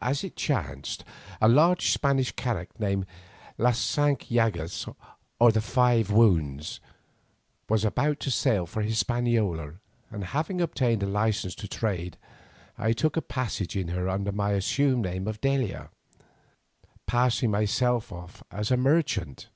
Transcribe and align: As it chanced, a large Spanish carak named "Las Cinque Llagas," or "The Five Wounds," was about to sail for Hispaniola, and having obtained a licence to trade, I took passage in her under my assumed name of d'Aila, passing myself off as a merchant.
As 0.00 0.24
it 0.24 0.36
chanced, 0.36 1.04
a 1.38 1.48
large 1.48 1.90
Spanish 1.90 2.32
carak 2.32 2.70
named 2.80 3.04
"Las 3.58 3.78
Cinque 3.78 4.30
Llagas," 4.30 4.86
or 5.38 5.52
"The 5.52 5.60
Five 5.60 6.10
Wounds," 6.10 6.80
was 7.68 7.84
about 7.84 8.20
to 8.20 8.30
sail 8.30 8.64
for 8.64 8.80
Hispaniola, 8.80 9.74
and 10.10 10.24
having 10.24 10.62
obtained 10.62 11.02
a 11.02 11.06
licence 11.06 11.54
to 11.56 11.68
trade, 11.68 12.16
I 12.78 12.94
took 12.94 13.28
passage 13.28 13.76
in 13.76 13.88
her 13.88 14.08
under 14.08 14.32
my 14.32 14.52
assumed 14.52 15.02
name 15.02 15.28
of 15.28 15.42
d'Aila, 15.42 15.90
passing 17.04 17.50
myself 17.50 18.10
off 18.10 18.42
as 18.50 18.70
a 18.70 18.78
merchant. 18.78 19.48